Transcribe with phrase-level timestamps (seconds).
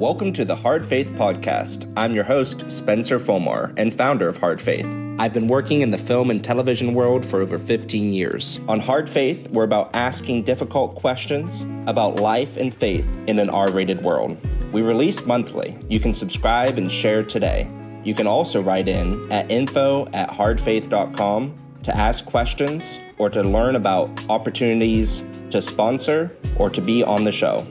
[0.00, 1.92] Welcome to the Hard Faith Podcast.
[1.94, 4.86] I'm your host, Spencer Folmar, and founder of Hard Faith.
[5.18, 8.58] I've been working in the film and television world for over 15 years.
[8.66, 13.70] On Hard Faith, we're about asking difficult questions about life and faith in an R
[13.70, 14.38] rated world.
[14.72, 15.76] We release monthly.
[15.90, 17.70] You can subscribe and share today.
[18.02, 23.76] You can also write in at info at hardfaith.com to ask questions or to learn
[23.76, 27.66] about opportunities to sponsor or to be on the show.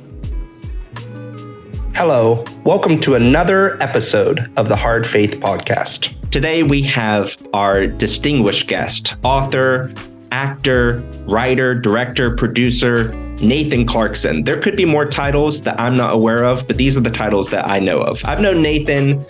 [1.95, 6.13] Hello, welcome to another episode of the Hard Faith Podcast.
[6.31, 9.93] Today we have our distinguished guest, author,
[10.31, 14.43] actor, writer, director, producer, Nathan Clarkson.
[14.43, 17.49] There could be more titles that I'm not aware of, but these are the titles
[17.49, 18.23] that I know of.
[18.23, 19.25] I've known Nathan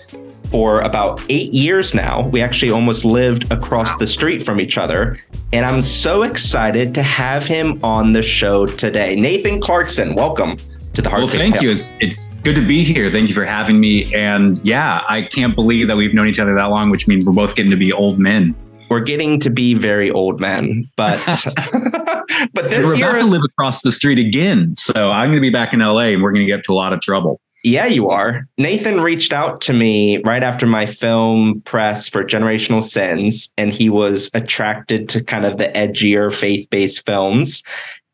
[0.50, 2.28] for about eight years now.
[2.28, 5.18] We actually almost lived across the street from each other.
[5.52, 9.16] And I'm so excited to have him on the show today.
[9.16, 10.56] Nathan Clarkson, welcome
[10.94, 11.70] to the Hard Well, thank you.
[11.70, 13.10] It's, it's good to be here.
[13.10, 14.12] Thank you for having me.
[14.14, 17.32] And yeah, I can't believe that we've known each other that long, which means we're
[17.32, 18.54] both getting to be old men.
[18.88, 21.20] We're getting to be very old men, but
[22.52, 24.74] but this we're year, about to live across the street again.
[24.76, 26.74] So I'm going to be back in LA and we're going to get to a
[26.74, 27.40] lot of trouble.
[27.62, 28.48] Yeah, you are.
[28.56, 33.90] Nathan reached out to me right after my film press for Generational Sins, and he
[33.90, 37.62] was attracted to kind of the edgier faith based films.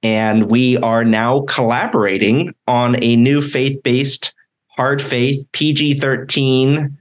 [0.06, 4.32] And we are now collaborating on a new faith based,
[4.68, 6.96] hard faith, PG 13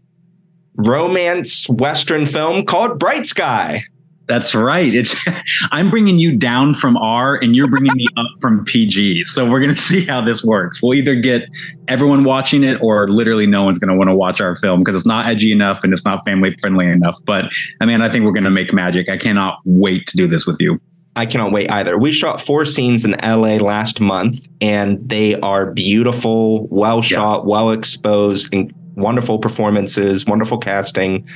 [0.78, 3.84] romance Western film called Bright Sky.
[4.26, 4.92] That's right.
[4.92, 5.16] It's
[5.72, 9.26] I'm bringing you down from R and you're bringing me up from PG.
[9.26, 10.82] So we're going to see how this works.
[10.82, 11.48] We'll either get
[11.88, 14.96] everyone watching it or literally no one's going to want to watch our film because
[14.96, 17.20] it's not edgy enough and it's not family friendly enough.
[17.24, 19.10] But I mean, I think we're going to make magic.
[19.10, 20.82] I cannot wait to do this with you.
[21.16, 21.98] I cannot wait either.
[21.98, 27.50] We shot four scenes in LA last month and they are beautiful, well shot, yeah.
[27.50, 31.28] well exposed, and wonderful performances, wonderful casting.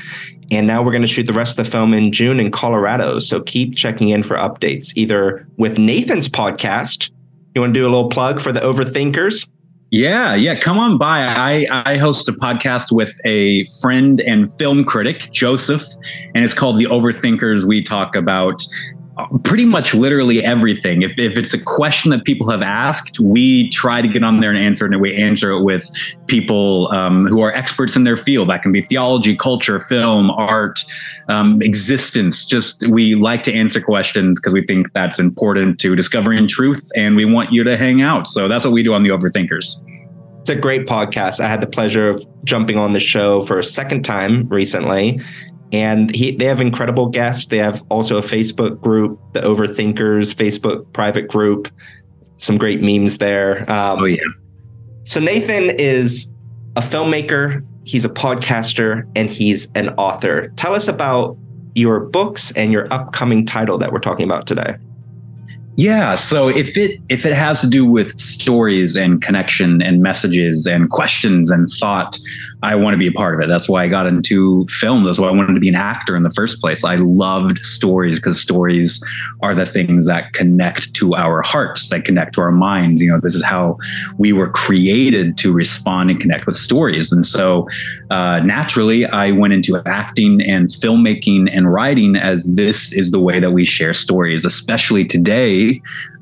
[0.51, 3.19] And now we're going to shoot the rest of the film in June in Colorado.
[3.19, 7.11] So keep checking in for updates, either with Nathan's podcast.
[7.55, 9.49] You want to do a little plug for the overthinkers?
[9.91, 10.59] Yeah, yeah.
[10.59, 11.21] Come on by.
[11.21, 15.83] I, I host a podcast with a friend and film critic, Joseph,
[16.35, 17.63] and it's called The Overthinkers.
[17.63, 18.63] We talk about
[19.43, 21.01] pretty much literally everything.
[21.01, 24.51] If, if it's a question that people have asked, we try to get on there
[24.51, 25.89] and answer it, and we answer it with
[26.27, 28.49] people um, who are experts in their field.
[28.49, 30.83] That can be theology, culture, film, art,
[31.27, 32.45] um, existence.
[32.45, 37.15] Just we like to answer questions because we think that's important to discovering truth, and
[37.15, 38.27] we want you to hang out.
[38.27, 39.75] So that's what we do on the Overthinkers.
[40.41, 41.39] It's a great podcast.
[41.39, 45.19] I had the pleasure of jumping on the show for a second time recently
[45.71, 47.47] and he, they have incredible guests.
[47.47, 51.69] They have also a Facebook group, the Overthinkers Facebook private group.
[52.37, 53.69] Some great memes there.
[53.69, 54.17] Um, oh yeah.
[55.03, 56.31] So Nathan is
[56.75, 57.65] a filmmaker.
[57.83, 60.49] He's a podcaster and he's an author.
[60.55, 61.37] Tell us about
[61.75, 64.75] your books and your upcoming title that we're talking about today.
[65.79, 70.67] Yeah, so if it if it has to do with stories and connection and messages
[70.67, 72.19] and questions and thought,
[72.63, 73.47] I want to be a part of it.
[73.47, 75.05] That's why I got into film.
[75.05, 76.83] That's why I wanted to be an actor in the first place.
[76.83, 79.01] I loved stories because stories
[79.41, 83.01] are the things that connect to our hearts, that connect to our minds.
[83.01, 83.77] You know, this is how
[84.17, 87.13] we were created to respond and connect with stories.
[87.13, 87.69] And so
[88.09, 93.39] uh, naturally, I went into acting and filmmaking and writing as this is the way
[93.39, 95.68] that we share stories, especially today.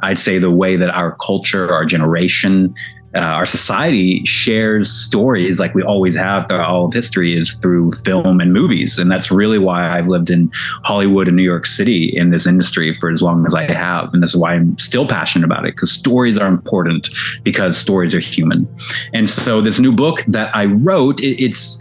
[0.01, 2.73] I'd say the way that our culture, our generation,
[3.15, 7.91] uh, our society shares stories like we always have throughout all of history is through
[8.05, 8.99] film and movies.
[8.99, 10.51] And that's really why I've lived in
[10.83, 14.13] Hollywood and New York City in this industry for as long as I have.
[14.13, 17.09] And this is why I'm still passionate about it because stories are important
[17.43, 18.67] because stories are human.
[19.13, 21.79] And so this new book that I wrote, it, it's,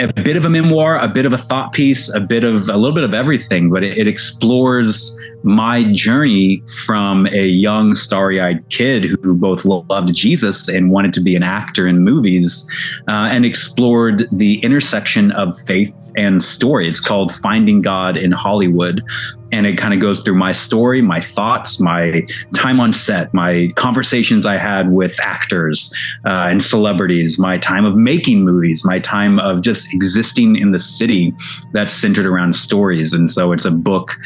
[0.00, 2.76] a bit of a memoir, a bit of a thought piece, a bit of a
[2.76, 8.68] little bit of everything, but it, it explores my journey from a young, starry eyed
[8.68, 12.66] kid who both loved Jesus and wanted to be an actor in movies
[13.08, 16.88] uh, and explored the intersection of faith and story.
[16.88, 19.02] It's called Finding God in Hollywood
[19.52, 23.70] and it kind of goes through my story, my thoughts, my time on set, my
[23.76, 25.92] conversations I had with actors
[26.24, 30.78] uh, and celebrities, my time of making movies, my time of just existing in the
[30.78, 31.34] city
[31.72, 33.12] that's centered around stories.
[33.12, 34.16] And so it's a book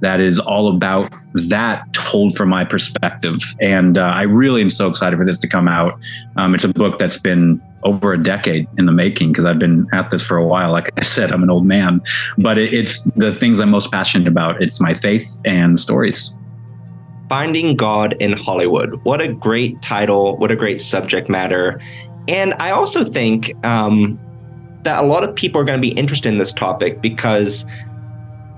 [0.00, 3.38] that is all about that told from my perspective.
[3.60, 5.98] And uh, I really am so excited for this to come out.
[6.36, 9.86] Um, it's a book that's been over a decade in the making because I've been
[9.92, 10.72] at this for a while.
[10.72, 12.00] Like I said, I'm an old man,
[12.38, 14.62] but it, it's the things I'm most passionate about.
[14.62, 16.36] It's my faith and stories.
[17.28, 18.94] Finding God in Hollywood.
[19.04, 20.36] What a great title.
[20.38, 21.80] What a great subject matter.
[22.28, 24.18] And I also think um,
[24.84, 27.66] that a lot of people are going to be interested in this topic because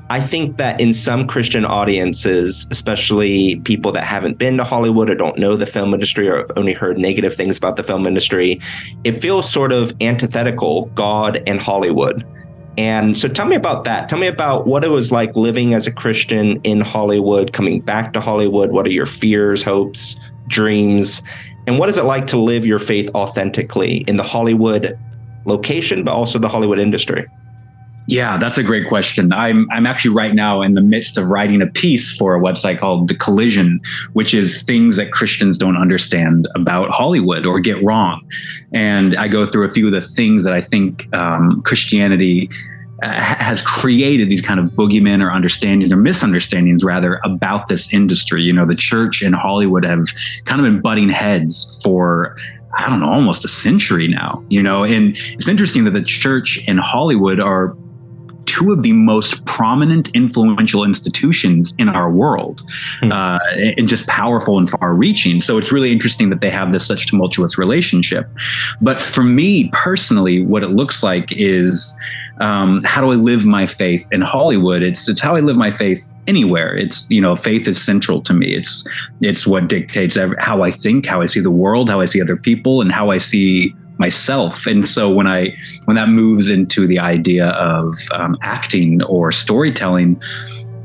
[0.08, 5.17] I think that in some Christian audiences, especially people that haven't been to Hollywood or
[5.17, 8.61] don't know the film industry or have only heard negative things about the film industry,
[9.03, 12.25] it feels sort of antithetical God and Hollywood.
[12.79, 14.08] And so tell me about that.
[14.08, 18.12] Tell me about what it was like living as a Christian in Hollywood, coming back
[18.12, 18.70] to Hollywood.
[18.70, 21.20] What are your fears, hopes, dreams?
[21.67, 24.97] And what is it like to live your faith authentically in the Hollywood
[25.47, 27.26] location, but also the Hollywood industry?
[28.06, 29.32] Yeah, that's a great question.
[29.32, 32.79] I'm I'm actually right now in the midst of writing a piece for a website
[32.79, 33.81] called The Collision,
[34.12, 38.25] which is things that Christians don't understand about Hollywood or get wrong.
[38.73, 42.49] And I go through a few of the things that I think um, Christianity
[43.03, 48.43] uh, has created these kind of boogeymen or understandings or misunderstandings rather about this industry.
[48.43, 50.05] You know, the church and Hollywood have
[50.44, 52.37] kind of been butting heads for
[52.79, 56.62] I don't know, almost a century now, you know, and it's interesting that the church
[56.69, 57.75] and Hollywood are
[58.56, 62.62] two of the most prominent, influential institutions in our world,
[63.03, 63.12] mm.
[63.12, 63.38] uh,
[63.76, 65.41] and just powerful and far-reaching.
[65.41, 68.31] So it's really interesting that they have this such tumultuous relationship.
[68.81, 71.94] But for me personally, what it looks like is
[72.41, 74.82] um, how do I live my faith in Hollywood?
[74.82, 76.76] It's it's how I live my faith anywhere.
[76.76, 78.55] It's you know faith is central to me.
[78.55, 78.87] It's
[79.20, 82.20] it's what dictates every, how I think, how I see the world, how I see
[82.20, 84.66] other people, and how I see myself.
[84.66, 90.20] And so when I when that moves into the idea of um, acting or storytelling,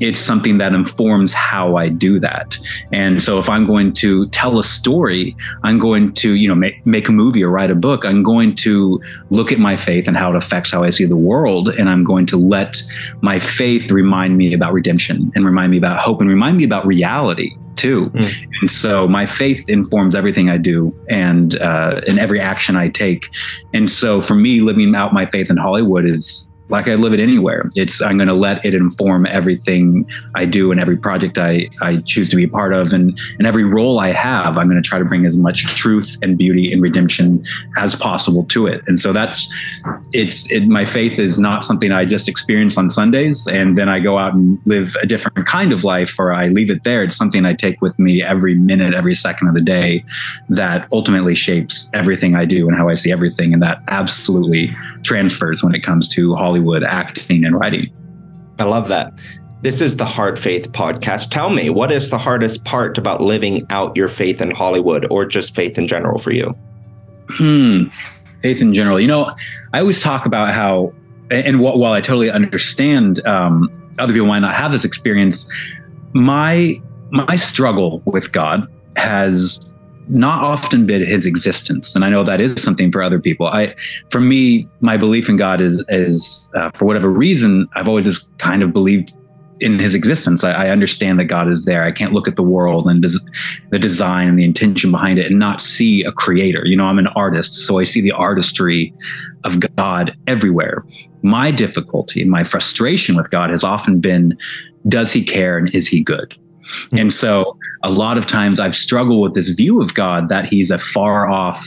[0.02, 2.58] it's something that informs how I do that.
[2.92, 6.84] And so if I'm going to tell a story, I'm going to, you know, make,
[6.84, 9.00] make a movie or write a book, I'm going to
[9.30, 11.68] look at my faith and how it affects how I see the world.
[11.68, 12.82] And I'm going to let
[13.20, 16.84] my faith remind me about redemption and remind me about hope and remind me about
[16.84, 18.10] reality too.
[18.10, 18.46] Mm.
[18.60, 23.28] And so my faith informs everything I do and uh, in every action I take.
[23.74, 27.20] And so for me, living out my faith in Hollywood is like I live it
[27.20, 27.70] anywhere.
[27.76, 31.98] It's I'm going to let it inform everything I do and every project I, I
[31.98, 34.56] choose to be a part of and, and every role I have.
[34.56, 37.44] I'm going to try to bring as much truth and beauty and redemption
[37.76, 38.82] as possible to it.
[38.86, 39.52] And so that's
[40.14, 44.00] it's it, my faith is not something I just experience on Sundays and then I
[44.00, 47.04] go out and live a different kind of life or I leave it there.
[47.04, 50.04] It's something I take with me every minute, every second of the day
[50.48, 53.52] that ultimately shapes everything I do and how I see everything.
[53.52, 57.92] And that absolutely transfers when it comes to Hollywood Hollywood acting and writing.
[58.60, 59.20] I love that.
[59.62, 61.30] This is the Hard Faith podcast.
[61.30, 65.24] Tell me, what is the hardest part about living out your faith in Hollywood or
[65.24, 66.54] just faith in general for you?
[67.30, 67.84] Hmm.
[68.42, 69.00] Faith in general.
[69.00, 69.34] You know,
[69.72, 70.92] I always talk about how,
[71.30, 73.68] and while I totally understand um,
[73.98, 75.50] other people might not have this experience,
[76.12, 76.80] my
[77.10, 78.66] my struggle with God
[78.96, 79.71] has
[80.08, 81.94] not often been his existence.
[81.94, 83.46] And i know that is something for other people.
[83.46, 83.74] I
[84.10, 88.36] for me my belief in god is is uh, for whatever reason i've always just
[88.38, 89.14] kind of believed
[89.60, 90.42] in his existence.
[90.42, 91.84] I, I, understand that god is there.
[91.84, 93.24] I can't look at the world and des-
[93.70, 96.66] the design and the intention behind it and not see a creator.
[96.66, 98.92] You know i'm an artist so i see the artistry
[99.44, 100.84] of god everywhere.
[101.22, 104.36] My difficulty my frustration with god has often been
[104.88, 106.36] does he care and is he good
[106.96, 110.70] And so a lot of times I've struggled with this view of God that he's
[110.70, 111.66] a far off,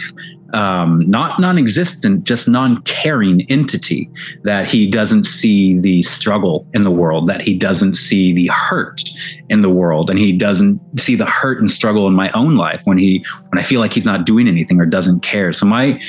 [0.53, 4.09] um, not non existent, just non caring entity,
[4.43, 9.01] that he doesn't see the struggle in the world, that he doesn't see the hurt
[9.49, 12.81] in the world, and he doesn't see the hurt and struggle in my own life
[12.85, 15.51] when he when I feel like he's not doing anything or doesn't care.
[15.51, 15.99] So my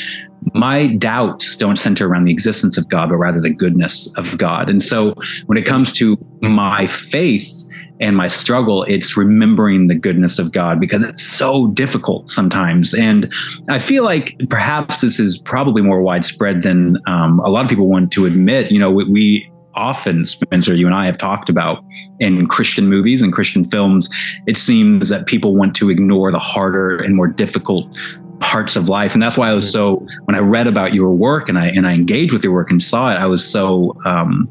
[0.54, 4.68] my doubts don't center around the existence of God, but rather the goodness of God.
[4.68, 5.14] And so
[5.46, 7.65] when it comes to my faith,
[8.00, 12.94] and my struggle, it's remembering the goodness of God because it's so difficult sometimes.
[12.94, 13.32] And
[13.68, 17.88] I feel like perhaps this is probably more widespread than um, a lot of people
[17.88, 18.70] want to admit.
[18.70, 21.84] You know, we, we often, Spencer, you and I have talked about
[22.18, 24.08] in Christian movies and Christian films,
[24.46, 27.86] it seems that people want to ignore the harder and more difficult
[28.40, 31.48] parts of life and that's why i was so when i read about your work
[31.48, 34.46] and i and i engaged with your work and saw it i was so um,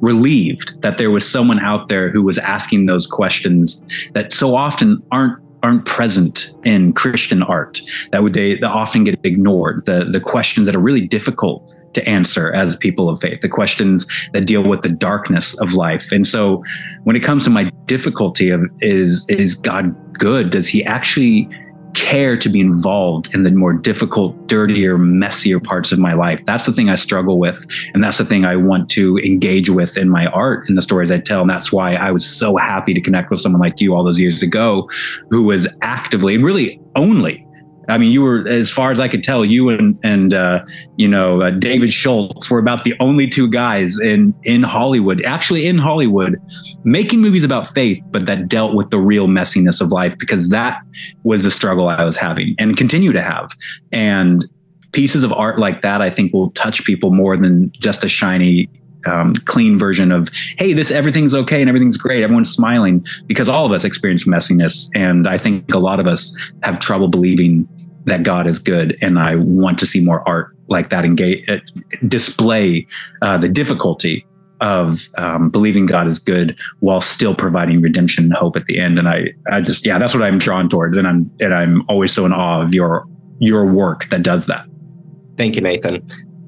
[0.00, 3.82] relieved that there was someone out there who was asking those questions
[4.14, 7.80] that so often aren't aren't present in Christian art
[8.12, 9.84] that would they, they often get ignored.
[9.86, 14.06] The the questions that are really difficult to answer as people of faith the questions
[14.34, 16.12] that deal with the darkness of life.
[16.12, 16.62] And so
[17.04, 20.50] when it comes to my difficulty of is is God good?
[20.50, 21.48] Does he actually
[21.96, 26.44] care to be involved in the more difficult, dirtier, messier parts of my life.
[26.44, 27.64] That's the thing I struggle with.
[27.94, 31.10] And that's the thing I want to engage with in my art and the stories
[31.10, 31.40] I tell.
[31.40, 34.20] And that's why I was so happy to connect with someone like you all those
[34.20, 34.88] years ago
[35.30, 37.45] who was actively and really only
[37.88, 40.64] I mean, you were, as far as I could tell, you and and uh,
[40.96, 45.66] you know uh, David Schultz were about the only two guys in in Hollywood, actually
[45.66, 46.36] in Hollywood,
[46.84, 50.80] making movies about faith, but that dealt with the real messiness of life because that
[51.22, 53.50] was the struggle I was having and continue to have.
[53.92, 54.48] And
[54.92, 58.68] pieces of art like that, I think, will touch people more than just a shiny
[59.06, 60.28] um, clean version of
[60.58, 64.90] hey this everything's okay and everything's great everyone's smiling because all of us experience messiness
[64.96, 67.68] and i think a lot of us have trouble believing
[68.06, 71.58] that god is good and i want to see more art like that engage uh,
[72.08, 72.86] display
[73.22, 74.26] uh, the difficulty
[74.62, 78.98] of um, believing God is good while still providing redemption and hope at the end.
[78.98, 80.96] And I, I just, yeah, that's what I'm drawn towards.
[80.96, 83.06] And I'm, and I'm always so in awe of your,
[83.38, 84.66] your work that does that.
[85.36, 86.02] Thank you, Nathan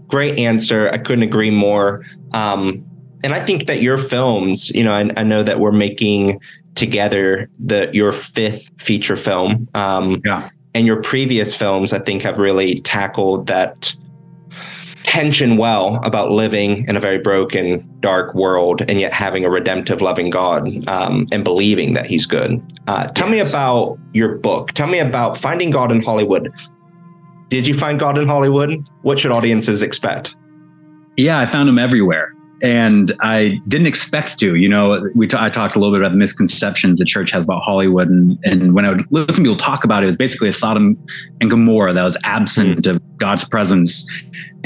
[0.09, 0.91] great answer.
[0.91, 2.05] I couldn't agree more.
[2.33, 2.85] Um,
[3.23, 6.41] and I think that your films, you know, I, I, know that we're making
[6.75, 9.69] together the your fifth feature film.
[9.75, 10.51] Um, yeah.
[10.79, 13.93] And your previous films, I think, have really tackled that
[15.03, 20.01] tension well about living in a very broken, dark world and yet having a redemptive,
[20.03, 22.63] loving God um, and believing that He's good.
[22.87, 23.49] Uh, tell yes.
[23.49, 24.71] me about your book.
[24.75, 26.49] Tell me about finding God in Hollywood.
[27.49, 28.89] Did you find God in Hollywood?
[29.03, 30.37] What should audiences expect?
[31.17, 32.33] Yeah, I found him everywhere.
[32.63, 34.57] And I didn't expect to.
[34.57, 37.45] You know, we t- I talked a little bit about the misconceptions the church has
[37.45, 40.17] about Hollywood, and, and when I would listen to people talk about it, it was
[40.17, 40.99] basically a Sodom
[41.41, 42.97] and Gomorrah that was absent mm.
[42.97, 44.07] of God's presence.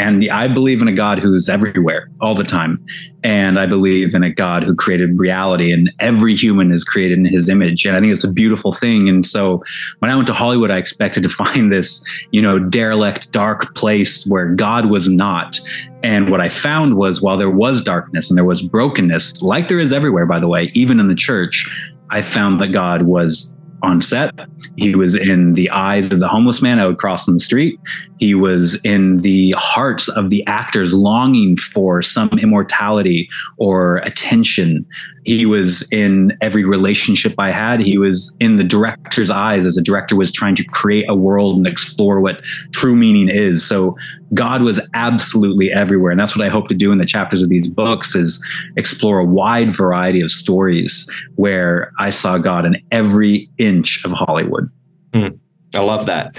[0.02, 2.84] And I believe in a God who's everywhere all the time.
[3.22, 7.24] And I believe in a God who created reality, and every human is created in
[7.24, 7.84] his image.
[7.84, 9.08] And I think it's a beautiful thing.
[9.08, 9.62] And so
[10.00, 14.26] when I went to Hollywood, I expected to find this, you know, derelict, dark place
[14.26, 15.60] where God was not.
[16.02, 19.78] And what I found was while there was darkness and there was brokenness, like there
[19.78, 21.64] is everywhere, by the way, even in the church,
[22.10, 24.32] I found that God was on set.
[24.76, 27.78] He was in the eyes of the homeless man I would cross on the street.
[28.18, 34.86] He was in the hearts of the actors longing for some immortality or attention.
[35.24, 37.80] He was in every relationship I had.
[37.80, 41.56] He was in the director's eyes as a director was trying to create a world
[41.56, 43.64] and explore what true meaning is.
[43.64, 43.96] So
[44.34, 46.10] God was absolutely everywhere.
[46.10, 48.44] And that's what I hope to do in the chapters of these books is
[48.76, 54.68] explore a wide variety of stories where I saw God in every inch of Hollywood.
[55.12, 55.38] Mm,
[55.74, 56.38] I love that.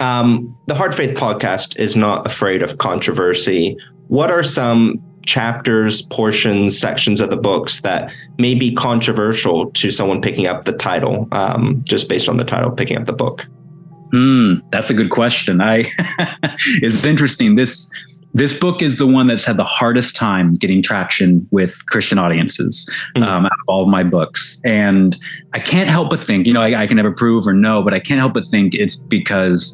[0.00, 3.76] Um, the Hard Faith podcast is not afraid of controversy.
[4.08, 10.20] What are some chapters, portions, sections of the books that may be controversial to someone
[10.20, 13.46] picking up the title, um, just based on the title, picking up the book?
[14.12, 15.60] Hmm, that's a good question.
[15.60, 15.86] I
[16.82, 17.56] it's interesting.
[17.56, 17.90] This
[18.34, 22.88] this book is the one that's had the hardest time getting traction with Christian audiences
[23.16, 23.22] mm-hmm.
[23.22, 24.60] um, out of all of my books.
[24.64, 25.16] And
[25.52, 27.94] I can't help but think, you know, I, I, can never prove or know, but
[27.94, 29.72] I can't help but think it's because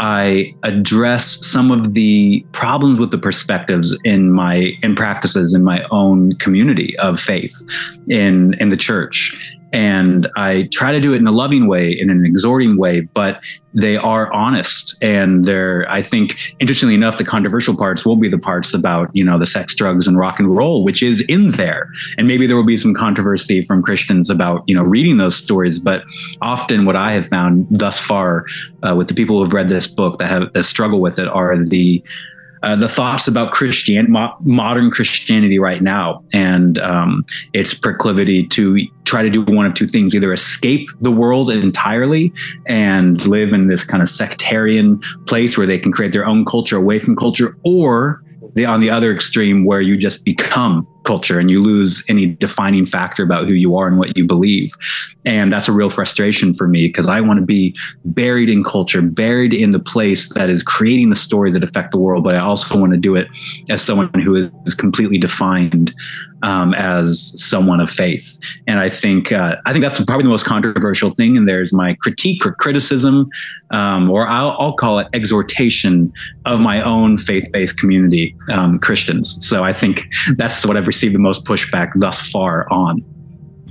[0.00, 5.84] I address some of the problems with the perspectives in my in practices in my
[5.90, 7.54] own community of faith
[8.08, 9.36] in in the church
[9.72, 13.40] and I try to do it in a loving way, in an exhorting way, but
[13.72, 14.96] they are honest.
[15.00, 19.24] And they're, I think, interestingly enough, the controversial parts will be the parts about, you
[19.24, 21.88] know, the sex, drugs, and rock and roll, which is in there.
[22.18, 25.78] And maybe there will be some controversy from Christians about, you know, reading those stories.
[25.78, 26.02] But
[26.40, 28.46] often what I have found thus far
[28.82, 31.28] uh, with the people who have read this book that have that struggle with it
[31.28, 32.02] are the
[32.62, 36.22] uh, the thoughts about Christian mo- modern Christianity right now.
[36.32, 41.10] And um, its proclivity to try to do one of two things: either escape the
[41.10, 42.32] world entirely
[42.66, 46.76] and live in this kind of sectarian place where they can create their own culture
[46.76, 48.22] away from culture, or
[48.54, 52.86] the on the other extreme where you just become culture and you lose any defining
[52.86, 54.70] factor about who you are and what you believe.
[55.24, 57.74] And that's a real frustration for me because I want to be
[58.04, 61.98] buried in culture, buried in the place that is creating the stories that affect the
[61.98, 62.22] world.
[62.22, 63.26] But I also want to do it
[63.68, 65.92] as someone who is completely defined
[66.42, 68.38] um, as someone of faith.
[68.66, 71.36] And I think uh, I think that's probably the most controversial thing.
[71.36, 73.28] And there's my critique or criticism,
[73.70, 76.12] um, or I'll, I'll, call it exhortation
[76.46, 79.36] of my own faith-based community, um, Christians.
[79.46, 83.02] So I think that's what I've received the most pushback thus far on.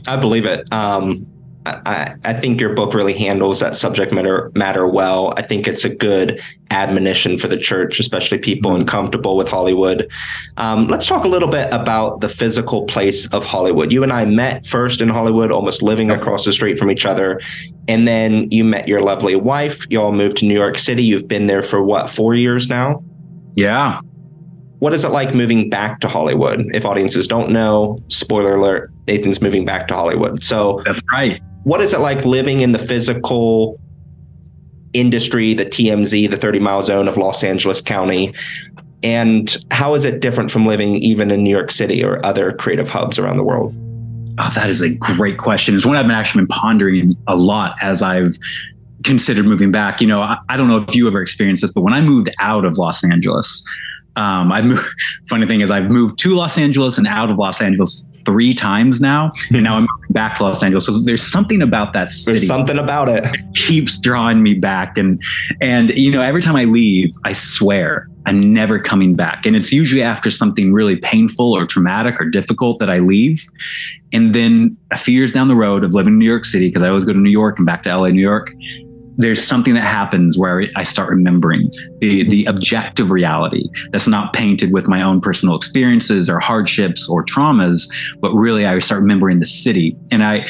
[0.08, 0.72] I believe it.
[0.74, 1.28] Um,
[1.66, 5.34] I, I, think your book really handles that subject matter matter well.
[5.38, 10.10] I think it's a good admonition for the church, especially people uncomfortable with Hollywood.
[10.58, 13.92] Um, let's talk a little bit about the physical place of Hollywood.
[13.92, 17.40] You and I met first in Hollywood, almost living across the street from each other,
[17.88, 19.86] and then you met your lovely wife.
[19.92, 21.04] You all moved to New York City.
[21.04, 23.04] You've been there for what four years now?
[23.56, 24.00] Yeah,
[24.80, 26.66] what is it like moving back to Hollywood?
[26.74, 30.44] If audiences don't know, spoiler alert, Nathan's moving back to Hollywood.
[30.44, 31.42] So that's right.
[31.64, 33.80] What is it like living in the physical
[34.94, 38.34] industry, the TMZ, the 30 mile zone of Los Angeles County.
[39.02, 42.90] And how is it different from living even in New York City or other creative
[42.90, 43.74] hubs around the world?
[44.40, 45.76] Oh, that is a great question.
[45.76, 48.38] It's one I've been actually been pondering a lot as I've
[49.04, 50.02] considered moving back.
[50.02, 52.30] You know, I, I don't know if you ever experienced this, but when I moved
[52.40, 53.64] out of Los Angeles,
[54.16, 54.86] um, I've moved.
[55.30, 59.00] Funny thing is, I've moved to Los Angeles and out of Los Angeles three times
[59.00, 60.86] now, and now I'm back to Los Angeles.
[60.86, 62.38] So there's something about that city.
[62.38, 63.24] There's something about it.
[63.24, 65.22] that keeps drawing me back, and
[65.62, 69.46] and you know, every time I leave, I swear I'm never coming back.
[69.46, 73.46] And it's usually after something really painful or traumatic or difficult that I leave,
[74.12, 76.84] and then a few years down the road of living in New York City, because
[76.84, 78.52] I always go to New York and back to LA, New York
[79.20, 84.74] there's something that happens where I start remembering the the objective reality that's not painted
[84.74, 87.90] with my own personal experiences or hardships or traumas,
[88.22, 89.96] but really I start remembering the city.
[90.12, 90.46] And I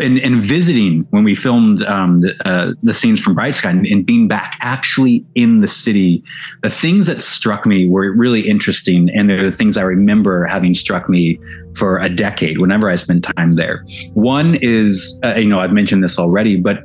[0.00, 3.86] and, and visiting when we filmed um, the, uh, the scenes from Bright Sky and,
[3.86, 6.22] and, being back actually in the city,
[6.62, 9.08] the things that struck me were really interesting.
[9.10, 11.38] And they're the things I remember having struck me
[11.76, 13.84] for a decade whenever I spend time there.
[14.14, 16.82] One is, uh, you know, I've mentioned this already, but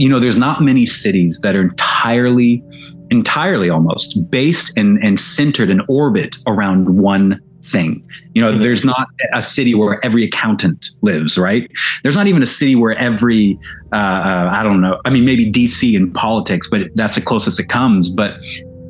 [0.00, 2.64] you know, there's not many cities that are entirely,
[3.10, 8.02] entirely almost based and, and centered in orbit around one thing.
[8.32, 11.70] You know, there's not a city where every accountant lives, right?
[12.02, 13.58] There's not even a city where every,
[13.92, 17.60] uh, uh, I don't know, I mean, maybe DC in politics, but that's the closest
[17.60, 18.08] it comes.
[18.08, 18.40] But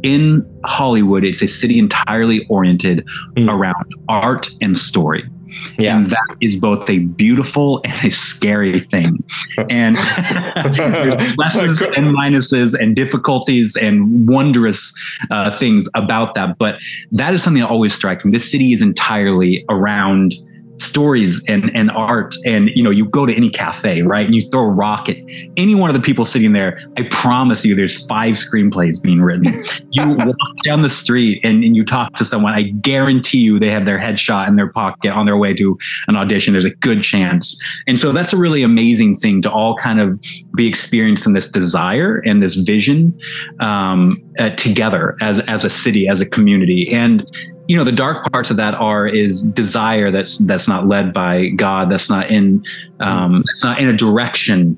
[0.04, 3.52] in Hollywood, it's a city entirely oriented mm.
[3.52, 5.28] around art and story.
[5.78, 5.96] Yeah.
[5.96, 9.22] And that is both a beautiful and a scary thing.
[9.68, 9.96] And
[10.74, 14.92] there's lessons and minuses and difficulties and wondrous
[15.30, 16.58] uh, things about that.
[16.58, 16.78] But
[17.12, 18.32] that is something that always strikes me.
[18.32, 20.34] This city is entirely around
[20.80, 22.34] stories and, and art.
[22.44, 24.26] And you know you go to any cafe right?
[24.26, 25.16] And you throw a rock at
[25.56, 29.52] any one of the people sitting there i promise you there's five screenplays being written.
[29.92, 33.70] You walk down the street and, and you talk to someone i guarantee you they
[33.70, 36.52] have their headshot in their pocket on their way to an audition.
[36.52, 37.60] There's a good chance.
[37.86, 40.18] And so that's a really amazing thing to all kind of
[40.54, 43.18] be experienced in this desire and this vision.
[43.60, 46.92] Um, uh, together as as a city as a community.
[46.92, 47.30] And
[47.68, 51.50] you know the dark parts of that are is desire that's that's not led by
[51.50, 52.64] god that's not in
[52.98, 54.76] um it's not in a direction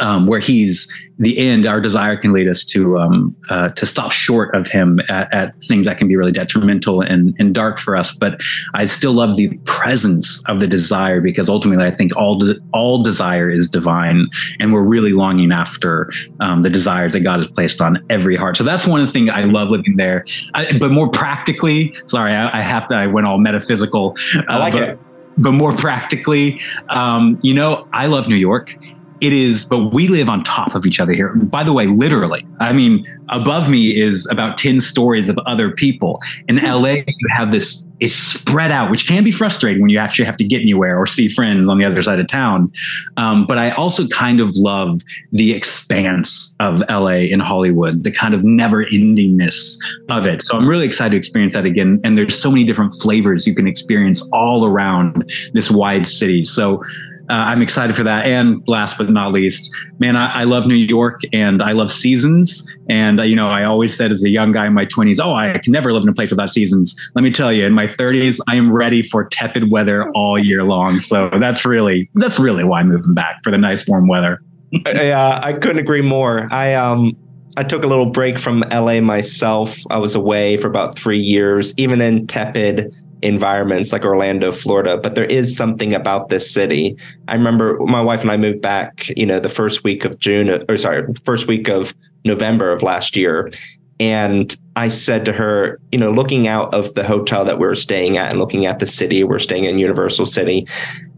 [0.00, 4.12] um, where he's the end, our desire can lead us to um, uh, to stop
[4.12, 7.96] short of him at, at, things that can be really detrimental and, and dark for
[7.96, 8.14] us.
[8.14, 8.40] But
[8.74, 13.02] I still love the presence of the desire because ultimately, I think all de- all
[13.02, 14.26] desire is divine,
[14.60, 18.56] and we're really longing after um, the desires that God has placed on every heart.
[18.56, 20.26] So that's one of the things I love living there.
[20.54, 22.94] I, but more practically, sorry, I, I, have to.
[22.94, 24.16] I went all metaphysical.
[24.36, 24.98] Uh, I like but, it
[25.38, 28.74] but more practically, um, you know, I love New York
[29.20, 31.34] it is, but we live on top of each other here.
[31.34, 32.46] By the way, literally.
[32.60, 36.20] I mean, above me is about 10 stories of other people.
[36.48, 36.66] In hmm.
[36.66, 40.36] LA, you have this, it's spread out, which can be frustrating when you actually have
[40.36, 42.70] to get anywhere or see friends on the other side of town.
[43.16, 45.00] Um, but I also kind of love
[45.32, 49.78] the expanse of LA in Hollywood, the kind of never endingness
[50.10, 50.42] of it.
[50.42, 52.00] So I'm really excited to experience that again.
[52.04, 56.44] And there's so many different flavors you can experience all around this wide city.
[56.44, 56.82] So,
[57.28, 58.26] I'm excited for that.
[58.26, 62.66] And last but not least, man, I, I love New York and I love seasons.
[62.88, 65.34] And, uh, you know, I always said as a young guy in my 20s, oh,
[65.34, 66.94] I can never live in a place without seasons.
[67.14, 70.62] Let me tell you, in my 30s, I am ready for tepid weather all year
[70.62, 70.98] long.
[71.00, 74.40] So that's really, that's really why I'm moving back for the nice warm weather.
[74.86, 76.48] yeah, I couldn't agree more.
[76.52, 77.16] I, um,
[77.56, 79.78] I took a little break from LA myself.
[79.90, 82.94] I was away for about three years, even in tepid
[83.26, 86.96] environments like Orlando, Florida, but there is something about this city.
[87.26, 90.64] I remember my wife and I moved back, you know, the first week of June,
[90.68, 93.50] or sorry, first week of November of last year.
[93.98, 97.74] And I said to her, you know, looking out of the hotel that we were
[97.74, 100.66] staying at and looking at the city, we're staying in Universal City.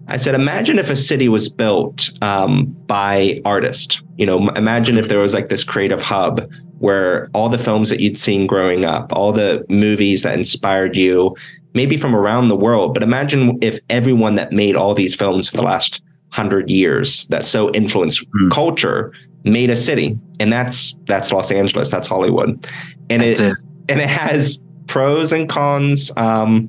[0.07, 4.01] I said, imagine if a city was built um, by artists.
[4.17, 8.01] You know, imagine if there was like this creative hub where all the films that
[8.01, 11.37] you'd seen growing up, all the movies that inspired you,
[11.79, 12.93] maybe from around the world.
[12.93, 17.47] But imagine if everyone that made all these films for the last hundred years that
[17.47, 18.51] so influenced mm.
[18.51, 19.13] culture
[19.45, 22.67] made a city, and that's that's Los Angeles, that's Hollywood,
[23.09, 23.57] and it, it,
[23.89, 26.69] and it has pros and cons, um,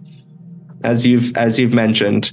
[0.83, 2.31] as you've as you've mentioned.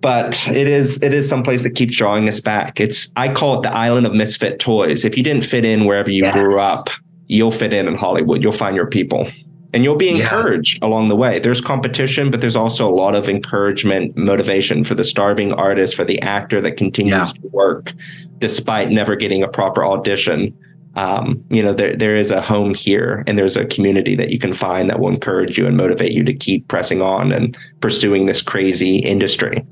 [0.00, 2.78] But it is it is someplace that keeps drawing us back.
[2.78, 5.04] It's I call it the island of misfit toys.
[5.04, 6.34] If you didn't fit in wherever you yes.
[6.34, 6.90] grew up,
[7.26, 8.40] you'll fit in in Hollywood.
[8.40, 9.28] You'll find your people
[9.72, 10.88] and you'll be encouraged yeah.
[10.88, 11.38] along the way.
[11.38, 16.04] There's competition, but there's also a lot of encouragement, motivation for the starving artist, for
[16.04, 17.24] the actor that continues yeah.
[17.24, 17.92] to work
[18.38, 20.56] despite never getting a proper audition.
[20.94, 24.38] Um, you know, there there is a home here, and there's a community that you
[24.38, 28.26] can find that will encourage you and motivate you to keep pressing on and pursuing
[28.26, 29.64] this crazy industry.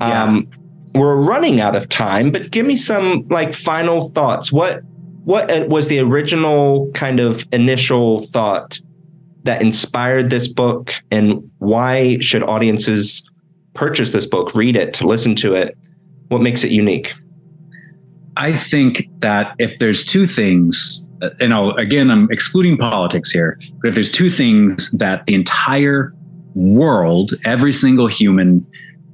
[0.00, 0.22] Yeah.
[0.22, 0.48] Um,
[0.94, 4.52] we're running out of time, but give me some like final thoughts.
[4.52, 4.82] What
[5.24, 8.78] what uh, was the original kind of initial thought
[9.44, 13.28] that inspired this book and why should audiences
[13.74, 15.76] purchase this book, read it, listen to it?
[16.28, 17.14] What makes it unique?
[18.36, 21.06] I think that if there's two things,
[21.40, 26.14] and I'll, again, I'm excluding politics here, but if there's two things that the entire
[26.54, 28.66] world, every single human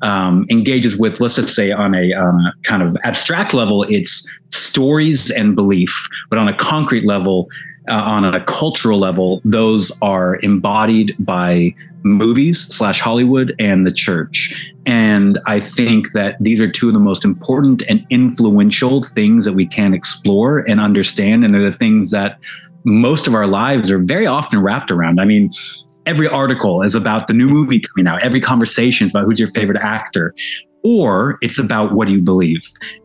[0.02, 5.30] um, engages with, let's just say on a uh, kind of abstract level, it's stories
[5.30, 7.48] and belief, but on a concrete level,
[7.88, 14.72] uh, on a cultural level, those are embodied by movies slash Hollywood and the church.
[14.87, 19.53] And I think that these are two of the most important and influential things that
[19.53, 21.44] we can explore and understand.
[21.44, 22.38] And they're the things that
[22.85, 25.20] most of our lives are very often wrapped around.
[25.20, 25.51] I mean,
[26.07, 28.22] every article is about the new movie coming out.
[28.22, 30.35] Every conversation is about who's your favorite actor.
[30.84, 32.60] Or it's about what you believe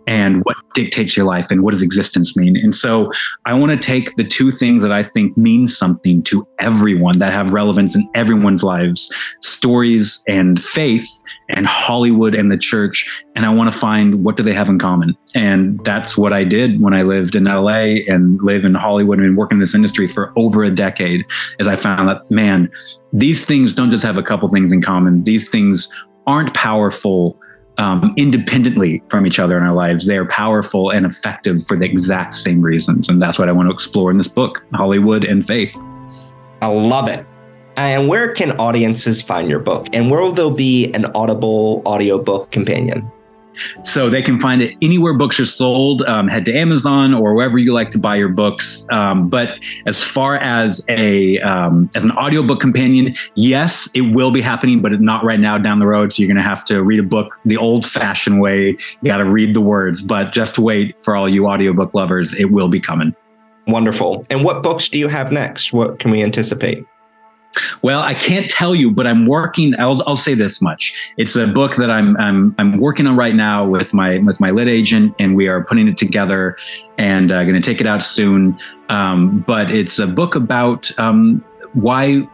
[0.06, 2.58] and what dictates your life and what does existence mean.
[2.58, 3.12] And so
[3.46, 7.34] I want to take the two things that I think mean something to everyone that
[7.34, 9.10] have relevance in everyone's lives
[9.64, 11.08] stories and faith
[11.48, 13.24] and Hollywood and the church.
[13.34, 15.16] And I want to find what do they have in common.
[15.36, 19.38] And that's what I did when I lived in LA and live in Hollywood and
[19.38, 21.24] work in this industry for over a decade.
[21.62, 22.70] As I found that, man,
[23.14, 25.24] these things don't just have a couple things in common.
[25.24, 25.88] These things
[26.28, 27.40] aren't powerful
[27.78, 30.06] um, independently from each other in our lives.
[30.06, 33.10] They are powerful and effective for the exact same reasons.
[33.10, 35.76] And that's what I want to explore in this book Hollywood and Faith.
[36.62, 37.26] I love it.
[37.76, 39.88] And where can audiences find your book?
[39.94, 43.12] And where will there be an Audible audiobook companion?
[43.84, 46.02] So they can find it anywhere books are sold.
[46.04, 48.88] Um, head to Amazon or wherever you like to buy your books.
[48.92, 54.42] Um, but as far as a um, as an audiobook companion, yes, it will be
[54.42, 56.14] happening, but not right now down the road.
[56.14, 58.78] So you're going to have to read a book the old-fashioned way.
[59.02, 62.34] You got to read the words, but just wait for all you audiobook lovers.
[62.34, 63.16] It will be coming.
[63.68, 64.26] Wonderful.
[64.30, 65.72] And what books do you have next?
[65.72, 66.86] What can we anticipate?
[67.82, 69.78] Well, I can't tell you, but I'm working.
[69.80, 73.36] I'll, I'll say this much: it's a book that I'm I'm I'm working on right
[73.36, 76.58] now with my with my lit agent, and we are putting it together
[76.98, 78.58] and uh, going to take it out soon.
[78.90, 82.28] Um, but it's a book about um, why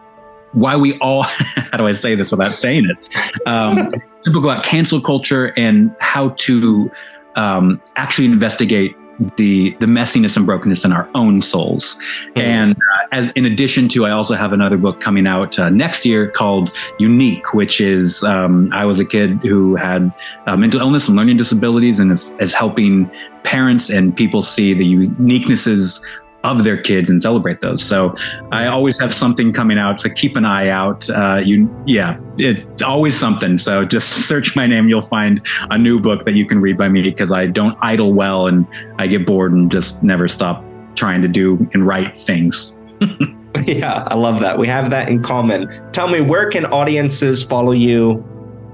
[0.52, 3.16] why we all how do I say this without saying it?
[3.46, 6.90] Um, it's a book about cancel culture and how to
[7.36, 8.94] um, actually investigate
[9.36, 11.96] the the messiness and brokenness in our own souls.
[11.96, 12.40] Mm-hmm.
[12.40, 16.06] And uh, as in addition to, I also have another book coming out uh, next
[16.06, 20.12] year called Unique, which is um, I was a kid who had
[20.46, 23.10] uh, mental illness and learning disabilities, and is, is helping
[23.42, 26.02] parents and people see the uniquenesses
[26.42, 27.82] of their kids and celebrate those.
[27.82, 28.14] So
[28.50, 30.00] I always have something coming out.
[30.00, 31.08] So keep an eye out.
[31.10, 33.58] Uh, you, yeah, it's always something.
[33.58, 34.88] So just search my name.
[34.88, 38.12] You'll find a new book that you can read by me because I don't idle
[38.12, 38.66] well and
[38.98, 42.76] I get bored and just never stop trying to do and write things.
[43.64, 44.58] yeah, I love that.
[44.58, 45.68] We have that in common.
[45.92, 48.14] Tell me, where can audiences follow you?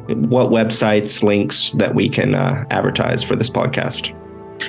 [0.09, 4.15] What websites, links that we can uh, advertise for this podcast?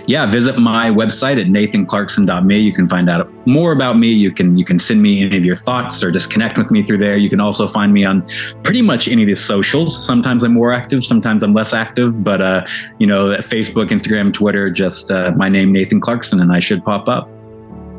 [0.05, 2.57] Yeah, visit my website at nathanclarkson.me.
[2.57, 4.09] You can find out more about me.
[4.09, 6.83] You can you can send me any of your thoughts or just connect with me
[6.83, 7.17] through there.
[7.17, 8.27] You can also find me on
[8.63, 10.05] pretty much any of the socials.
[10.05, 12.65] Sometimes I'm more active, sometimes I'm less active, but uh,
[12.99, 17.07] you know, Facebook, Instagram, Twitter, just uh, my name Nathan Clarkson, and I should pop
[17.07, 17.29] up.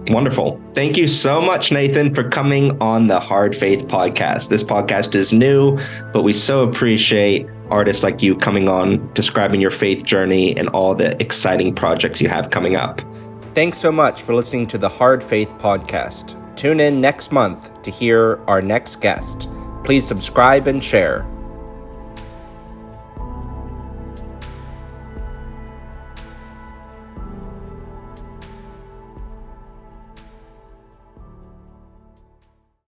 [0.09, 0.61] Wonderful.
[0.75, 4.49] Thank you so much, Nathan, for coming on the Hard Faith podcast.
[4.49, 5.79] This podcast is new,
[6.13, 10.95] but we so appreciate artists like you coming on, describing your faith journey and all
[10.95, 13.03] the exciting projects you have coming up.
[13.53, 16.35] Thanks so much for listening to the Hard Faith podcast.
[16.57, 19.49] Tune in next month to hear our next guest.
[19.85, 21.27] Please subscribe and share.